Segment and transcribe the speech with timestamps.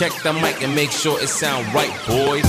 [0.00, 2.42] Check the mic and make sure it sound right, boys.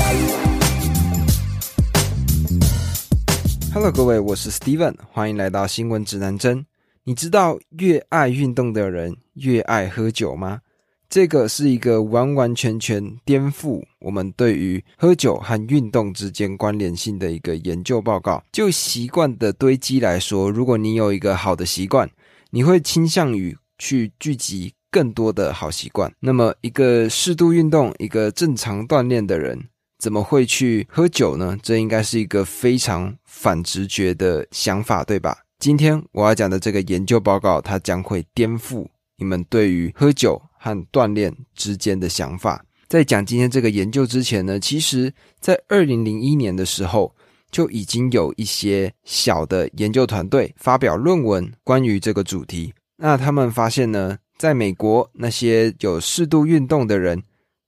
[3.73, 6.65] Hello，各位，我是 Steven，欢迎来到新闻指南针。
[7.03, 10.61] 你知道越爱运动的人越爱喝酒吗？
[11.09, 18.41] 这个是一个完完全全颠覆我们对于喝酒和运动之间关联性的一个研究报告。
[18.53, 22.09] 就习惯的堆积来说，如果你有一个好的习惯，
[22.51, 26.11] 你会倾向于去聚集更多的好习惯。
[26.19, 29.59] 那么，一个适度运动、一个正常锻炼的人，
[29.97, 31.57] 怎么会去喝酒呢？
[31.63, 35.37] 这应该是一个非常反直觉的想法，对吧？
[35.57, 38.85] 今天我要讲的这个研究报告，它将会颠覆
[39.17, 40.39] 你们对于喝酒。
[40.63, 47.11] 和锻炼之间的想法，在讲今天这个研究之前呢，其实在二零零一年的时候
[47.49, 52.71] 就已经有一些小的研究团队发表论文关于这个主题。
[52.97, 57.21] 那他们发现呢，在美国那些有适度运动的人，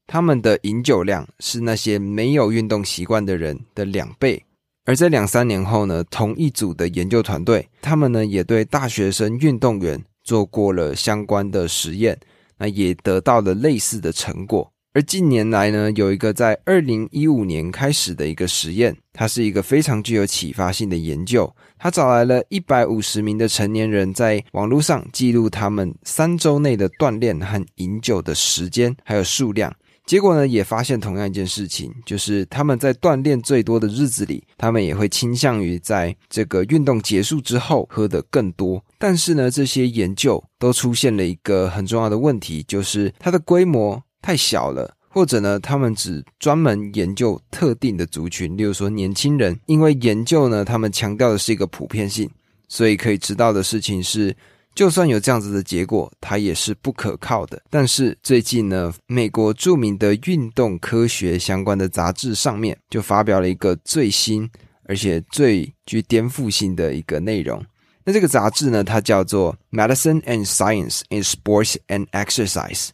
[0.08, 4.44] 他们的饮酒量是那些没有运动习惯的人的两倍。
[4.84, 12.20] 而在两三年后呢，同一组的研究团队，他们呢也对大学生运动员做过了相关的实验。
[12.58, 14.73] 那也得到了类似的成果。
[14.96, 21.52] 而近年来呢，有一个在二零一五年开始的一个实验，它是一个非常具有启发性的研究。
[21.80, 29.74] 他找来了一百五十名的成年人，在网络上记录他们三周内的锻炼和饮酒的时间还有数量。
[30.06, 38.84] 结果呢，也发现同样一件事情，就是他们在锻炼最多的日子里，他们也会倾向于在这个运动结束之后喝得更多。
[39.00, 49.56] 但是呢，这些研究都出现了一个很重要的问题，就是它的规模太小了，或者呢，他们只专门研究特定的族群，例如说年轻人。
[49.68, 52.28] 因为研究呢，他们强调的是一个普遍性，
[52.68, 54.36] 所以可以知道的事情是。
[54.76, 57.62] 就算有这样子的结果，它也是不可靠的。
[57.70, 64.50] 但是最近呢，美国著名的运动科学相关的杂志上面就发表了一个最新
[64.86, 67.64] 而且最具颠覆性的一个内容。
[68.04, 72.88] 那这个杂志呢，它叫做《Medicine and Science in Sports and Exercise》。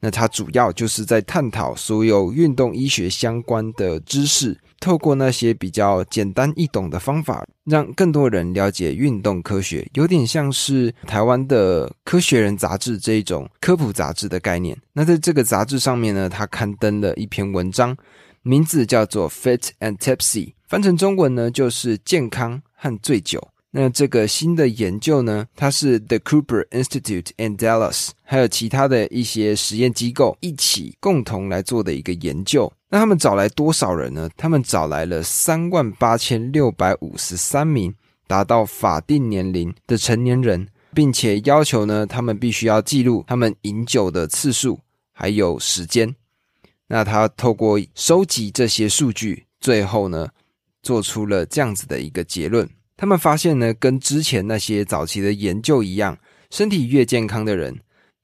[0.00, 4.58] 那它主要就是在探讨所有运动医学相关的知识。
[4.80, 14.76] 透过那些比较简单易懂的方法，让更多人了解运动科学，有点像是台湾的《科学人》杂志这一种科普杂志的概念。
[14.92, 17.96] 那在这个杂志上面呢，他刊登了一篇文章，
[18.42, 23.48] 名字叫做《Fit and Tipsy》，翻成中文呢就是“健康和醉酒”。
[23.76, 32.72] 那这个新的研究呢，它是 The Cooper Institute in Dallas，还有其他的一些实验机构一起共同来做的一个研究。
[32.88, 34.30] 那他们找来多少人呢？
[34.36, 37.92] 他们找来了三万八千六百五十三名
[38.28, 44.78] 达到法定年龄的成年人，并且要求呢，他们必须要记录他们饮酒的次数
[45.12, 46.14] 还有时间。
[46.86, 50.28] 那他透过收集这些数据，最后呢，
[50.80, 52.70] 做出了这样子的一个结论。
[52.96, 56.16] 他们发现呢，跟之前那些早期的研究一样，
[56.50, 57.80] 身体越健康的人，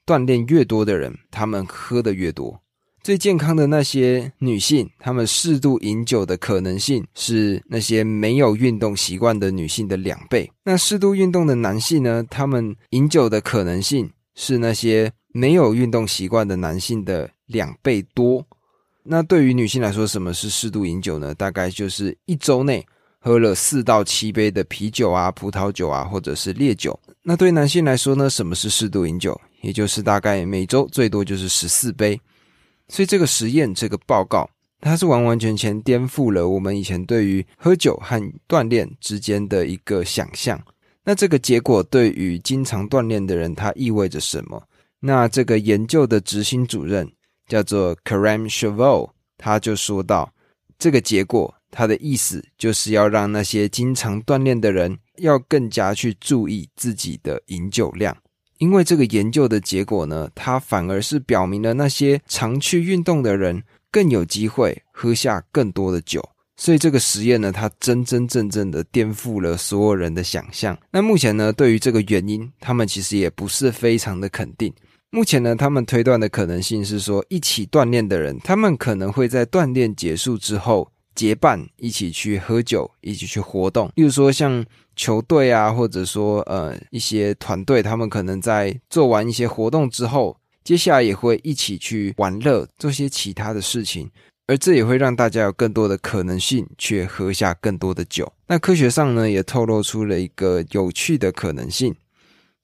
[0.07, 2.61] 锻炼越多的人，他们喝的越多。
[3.03, 10.51] 最健康的那些女性，她们适度饮酒的可能性是那些没有运动习惯的女性的两倍。
[10.65, 12.23] 那适度运动的男性呢？
[12.29, 18.47] 他们饮酒的可能性是那些没有运动习惯的男性的两倍多。
[19.03, 21.35] 那对于女性来说，什么是适度饮酒呢？
[21.35, 22.87] 大概就是一周内
[23.21, 26.99] 喝了四到七杯的啤酒啊、葡萄酒啊，或者是烈酒。
[27.23, 28.31] 那对男性来说呢？
[28.31, 29.39] 什么是适度饮酒？
[29.61, 32.19] 也就是大概每周最多就是十四杯。
[32.89, 34.49] 所以这个实验，这个报告，
[34.81, 40.61] 它是完完全全颠覆了我们以前对于喝酒和锻炼之间的一个想象。
[41.05, 44.63] 那这个结果对于经常锻炼的人，它意味着什么？
[44.99, 47.11] 那这个研究的执行主任
[47.47, 50.33] 叫做 Karam Chevol，他就说到，
[50.79, 58.17] 这个结果，他的意思就是要让那些经常锻炼的人，要更加去注意自己的饮酒量。
[58.59, 66.23] 因为这个研究的结果呢，它反而是表明了那些常去运动的人更有机会喝下更多的酒，
[66.59, 70.79] 所以这个实验呢，它真真正正的颠覆了所有人的想象。
[70.91, 74.71] 那目前呢，对于这个原因，他们其实也不是非常的肯定。
[75.11, 80.93] 目前呢，他们推断的可能性是说，一起锻炼的人，他们可能会在锻炼结束之后。
[81.15, 83.91] 结伴一起去喝酒，一起去活动。
[83.95, 84.65] 例如说，像
[84.97, 94.11] 球队啊，或者说呃一些团队，他们可能在做完一些活动之后，接下来也会一起去玩乐，做些其他的事情。
[94.47, 98.33] 而这也会让大家有更多的可能性去喝下更多的酒。
[98.49, 101.95] 那科学上呢，也透露出了一个有趣的可能性，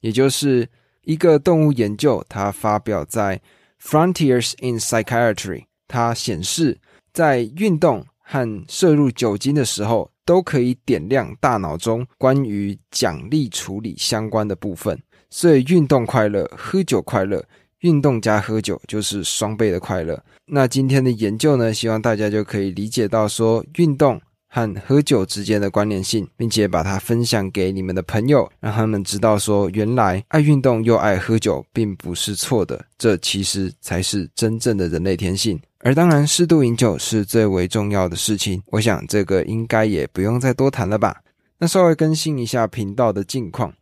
[0.00, 0.69] 也就是
[1.04, 3.40] 一个动物研究，它发表在
[3.88, 6.81] 《Frontiers in Psychiatry，它显示
[7.12, 15.00] 在运动和摄入酒精的时候，都可以点亮大脑中关于奖励处理相关的部分。
[15.31, 17.44] 所以运动快乐，喝酒快乐，
[17.81, 20.23] 运动加喝酒就是双倍的快乐。
[20.46, 24.20] 那今天的研究呢，希望大家就可以理解到说运动。
[24.49, 35.61] 和喝酒之间的关联性，并且把它分享给你们的朋友，让他们知道说，原来爱运动又爱喝酒并不是错的，这其实才是真正的人类天性。
[35.86, 38.60] 而当然，适度饮酒是最为重要的事情。
[38.72, 41.16] 我想这个应该也不用再多谈了吧。
[41.58, 43.72] 那稍微更新一下频道的近况。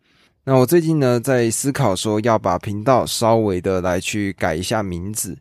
[0.44, 5.34] 那我最近呢，在思考说要把频道稍微的来去改一下名字，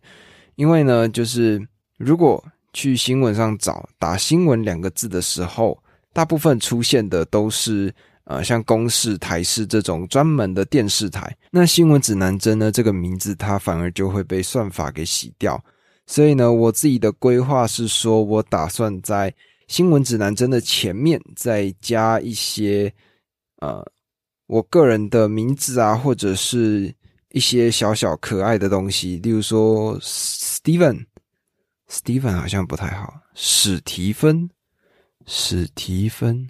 [0.55, 1.61] 因为呢，就是
[1.97, 2.41] 如果。
[2.75, 5.77] 去新闻上找打“新闻”两个字的时候，
[6.11, 7.93] 大部分出现的都是
[8.23, 11.37] 呃像公视、台视这种专门的电视台。
[11.51, 12.71] 那新闻指南针呢？
[12.71, 15.63] 这个名字它反而就会被算法给洗掉。
[16.05, 19.33] 所以呢，我自己的规划是说，我打算在
[19.67, 22.93] 新闻指南针的前面再加一些
[23.57, 23.85] 呃
[24.47, 26.93] 我个人的名字啊，或者是
[27.31, 31.05] 一些小小可爱的东西，例如说 Steven。
[31.89, 34.49] Steven 好像不太好，史提芬，
[35.27, 36.49] 史提芬，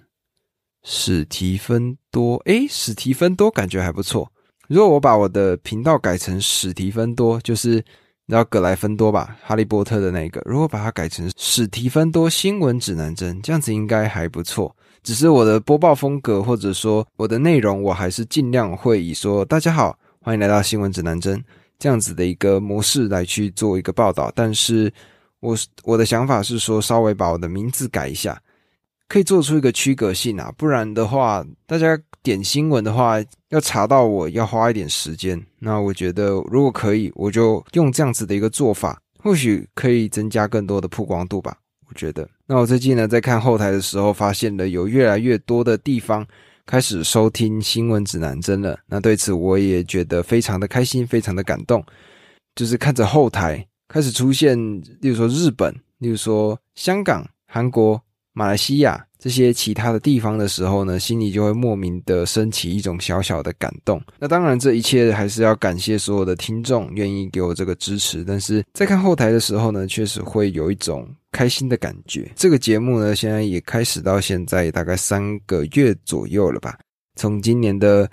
[0.82, 4.32] 史提芬多，诶，史提芬多感觉还不错。
[4.68, 7.84] 如果我把我的频道改成史提芬多，就是
[8.26, 10.40] 你知道格莱芬多吧，哈利波特的那个。
[10.46, 14.74] 如果把它改成史提芬多新闻指南针，这样子应该还不错。
[15.02, 21.42] 只是我的播报风格或者说我的内容，我还是尽量会以说大家好，欢迎来到新闻指南针
[21.78, 24.92] 这样子的一个模式来去做一个报道，但是。
[25.40, 28.40] 我我的想法是说，稍微把我的名字改一下，
[29.08, 33.16] 可以做出一个区隔性啊，不然的话，大家点新闻的话，
[33.50, 35.40] 要查到我要花一点时间。
[35.58, 41.56] 那我觉得，如果可以，我就用这样子的一个做法，或许可以增加更多的曝光度吧。
[41.86, 46.26] 我觉得，那我最近呢，在看后台的时候，发现了有越来越多的地方
[46.64, 48.78] 开始收听新闻指南针了。
[48.86, 51.84] 那对此，我也觉得非常的开心，非常的感动，
[52.54, 53.64] 就是看着后台。
[53.86, 54.58] 开始出现，
[55.00, 58.00] 例如说日本，例如说香港、韩国、
[58.34, 64.02] 马来西亚这些其他的地方的时候呢，心里就会莫名的升起一种小小的感动。
[64.18, 68.22] 那当然，这一切还是要感谢所有的听众愿意给我这个支持。
[68.22, 72.30] 但是在看后台的时候呢，确实会有一种开心的感觉。
[72.36, 76.78] 这个节目呢，现在也开始到现在大概三个月左右了吧，
[77.16, 78.10] 从今年的。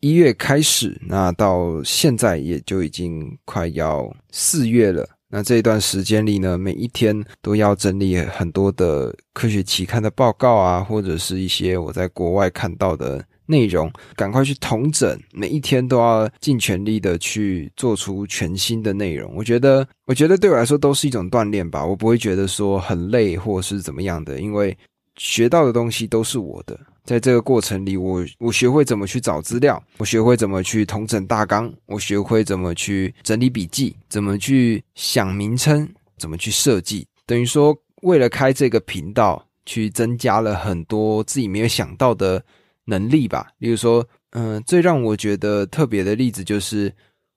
[0.00, 5.08] 一月开始，那到现在也就已经快要四月了。
[5.28, 15.18] 那这一段时间里呢，每一天都要整理很多的科学期刊的报告啊，或者是一些我在国外看到的内容，赶快去统整。
[15.32, 19.34] 每一天都要尽全力的去做出全新的内容。
[19.34, 21.84] 我觉得，我觉得对我来说都是一种锻炼吧。
[21.84, 24.76] 我不会觉得说很累或是怎么样的，因为
[25.16, 26.78] 学到的东西都是我的。
[27.06, 35.88] 在这个过程里，我我学会怎么去找资料，我学会怎么去统整大纲，我学会怎么去整理笔记，怎么去想名称，
[36.18, 37.06] 怎么去设计。
[37.24, 42.44] 等于说，为了开这个频道，去增加了很多自己没有想到的
[42.84, 43.52] 能力吧。
[43.58, 46.92] 例如说，嗯，最让我觉得特别的例子就是，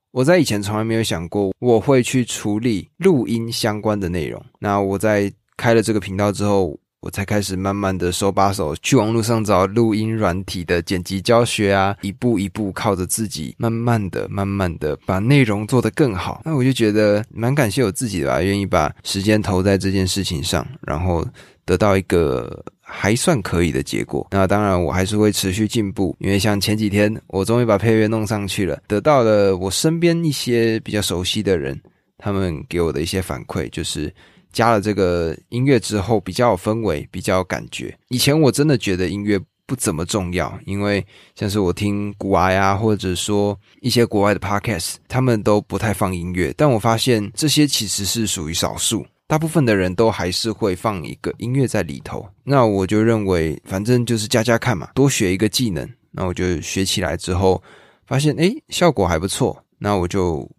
[0.10, 4.44] 我在以前从来没有想过我会去处理录音相关的内容。
[4.60, 6.76] 那我在开了这个频道之后。
[7.02, 16.42] 我才开始慢慢的手把手去网络上找录音软体的剪辑教学啊，一步一步靠着自己，慢慢的、慢慢的把内容做得更好。
[16.44, 21.26] 那我就觉得蛮感谢我自己的吧，愿意把时间投在这件事情上，然后
[21.64, 24.28] 得到一个还算可以的结果。
[24.32, 31.80] 那当然我还是会持续进步，因为像前几天我终于把配乐弄上去了，得到了我身边一些比较熟悉的人，
[32.18, 34.14] 他们给我的一些反馈就是。
[34.52, 37.98] 加了这个音乐之后，比较有氛围，比较有感觉。
[38.10, 46.54] 以前我真的觉得音乐不怎么重要，因为像是我听古娃呀，或者说一些国外的 podcast，他们都不太放音乐。
[46.58, 52.28] 但我发现这些其实是属于少数，大部分的人都还是会放一个音乐在里头。
[52.44, 55.88] 那我就认为，反正就是加加看嘛，多学一个技能。
[56.12, 57.62] 那我就学起来之后，
[58.08, 59.64] 发现诶效果还不错。
[59.78, 60.50] 那我就。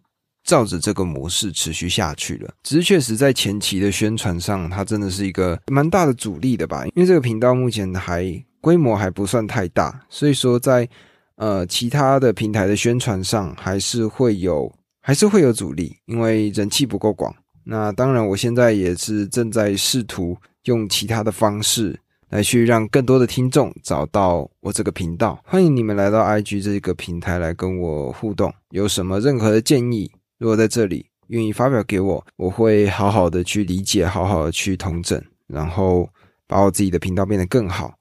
[0.43, 6.85] 照着这个模式持续下去了，只是确实在前期的宣传上，它真的是一个蛮大的阻力的吧？
[6.87, 10.87] 因为这个频道目前还规模还不算太大，所以说在
[11.35, 17.33] 呃其他的平台的宣传上，还是会有还是会有阻力，因为人气不够广。
[17.63, 21.97] 那当然，我现在也是正在试图用其他的方式
[22.29, 25.39] 来去让更多的听众找到我这个频道。
[25.45, 30.11] 欢迎你们来到 IG 这个平台来跟我互动，有什么任何的建议？
[30.41, 36.09] 如果在这里愿意发表给我，我会好好的去理解，好好的去通整，然后
[36.47, 37.93] 把我自己的频道变得更好。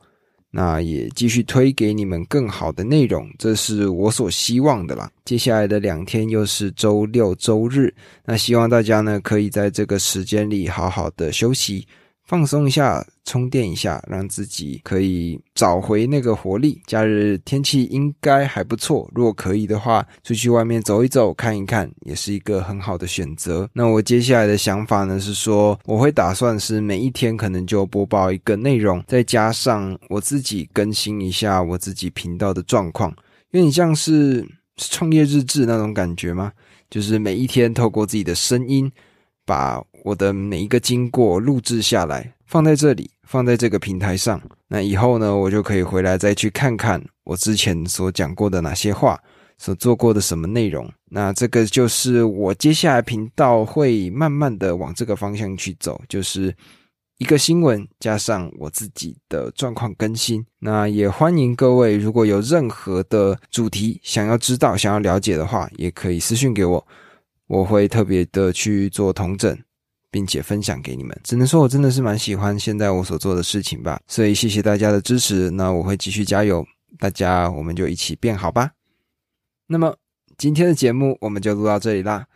[0.51, 5.11] 那也继续推给你们更好的内容，这是我所希望的啦。
[5.23, 7.95] 接下来的两天又是周六周日，
[8.25, 11.87] 那希望大家呢可以在这个时间里好好的休息。
[12.31, 16.81] 放松一下，充电一下，让自己可以找回那个活力。
[16.87, 23.69] 假日天气应该还不错，如果可以的话，出去外面走一走，看一看，也是一个很好的选择。
[23.73, 33.13] 那我接下来的想法呢，是说我会打算是每一天可能就播报一个内容，再加上我自己更新一下我自己频道的状况，
[33.51, 34.47] 有点像是
[34.77, 36.53] 创业日志那种感觉吗？
[36.89, 38.89] 就是每一天透过自己的声音
[39.51, 39.83] 把。
[40.03, 44.41] 我的每一个经过录制下来，放在这里，放在这个平台上。
[44.67, 49.21] 那以后呢，我就可以回来再去看看我之前所讲过的哪些话，
[49.59, 50.91] 所做过的什么内容。
[51.11, 56.57] 那这个就是我接下来频道会慢慢的往这个方向去走，就是
[57.19, 60.43] 一个新闻加上我自己的状况更新。
[60.61, 66.87] 那也欢迎各位，如果有任何的主题想要知道、想要了解的话，也可以私信给我，
[67.51, 69.59] 我会特别的去做同整。
[70.13, 76.67] 并且分享给你们，只能说我真的是蛮喜欢现在我所做的事情吧，所以谢谢大家的支持，那我会继续加油，
[76.99, 78.73] 大家我们就一起变好吧。
[79.69, 79.97] 那么
[80.37, 82.27] 今天的节目我们就录到这里啦，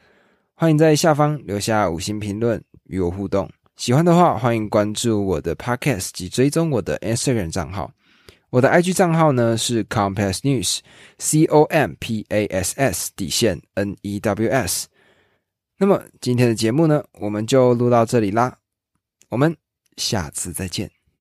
[0.54, 7.90] 欢迎在下方留下五星评论与我互动，喜欢的话欢迎关注我的 Podcast 及追踪我的 Instagram 账号，
[8.50, 14.86] 我的 IG 账号呢是 Compass News，C O M P A S S 底线 N E W S。
[15.84, 18.56] 那么今天的节目呢，我们就录到这里啦，
[19.28, 19.54] 我们
[19.98, 20.93] 下次再见。